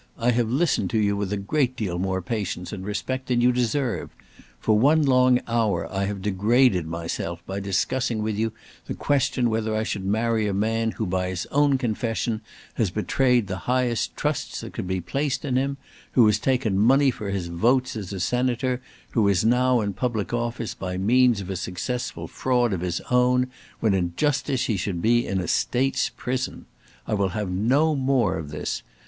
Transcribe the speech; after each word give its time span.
I 0.17 0.31
have 0.31 0.49
listened 0.49 0.89
to 0.89 0.97
you 0.97 1.15
with 1.15 1.31
a 1.31 1.37
great 1.37 1.75
deal 1.75 1.99
more 1.99 2.23
patience 2.23 2.73
and 2.73 2.83
respect 2.83 3.27
than 3.27 3.39
you 3.39 3.51
deserve. 3.51 4.09
For 4.59 4.75
one 4.75 5.03
long 5.05 5.39
hour 5.47 5.87
I 5.93 6.05
have 6.05 6.23
degraded 6.23 6.87
myself 6.87 7.45
by 7.45 7.59
discussing 7.59 8.23
with 8.23 8.35
you 8.35 8.51
the 8.87 8.95
question 8.95 9.51
whether 9.51 9.75
I 9.75 9.83
should 9.83 10.03
marry 10.03 10.47
a 10.47 10.55
man 10.55 10.89
who 10.93 11.05
by 11.05 11.29
his 11.29 11.45
own 11.51 11.77
confession 11.77 12.41
has 12.73 12.89
betrayed 12.89 13.45
the 13.45 13.57
highest 13.69 14.17
trusts 14.17 14.61
that 14.61 14.73
could 14.73 14.87
be 14.87 15.01
placed 15.01 15.45
in 15.45 15.55
him, 15.55 15.77
who 16.13 16.25
has 16.25 16.39
taken 16.39 16.79
money 16.79 17.11
for 17.11 17.29
his 17.29 17.45
votes 17.49 17.95
as 17.95 18.11
a 18.11 18.19
Senator, 18.19 18.71
and 18.73 18.81
who 19.11 19.27
is 19.27 19.45
now 19.45 19.81
in 19.81 19.93
public 19.93 20.33
office 20.33 20.73
by 20.73 20.97
means 20.97 21.41
of 21.41 21.49
a 21.51 21.55
successful 21.55 22.27
fraud 22.27 22.73
of 22.73 22.81
his 22.81 23.01
own, 23.11 23.51
when 23.79 23.93
in 23.93 24.13
justice 24.15 24.65
he 24.65 24.77
should 24.77 24.99
be 24.99 25.27
in 25.27 25.39
a 25.39 25.47
State's 25.47 26.09
prison. 26.09 26.65
I 27.05 27.13
will 27.13 27.29
have 27.37 27.51
no 27.51 27.93
more 27.93 28.39
of 28.39 28.49
this. 28.49 28.81